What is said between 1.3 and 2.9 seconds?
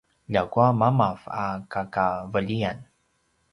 a kakavelian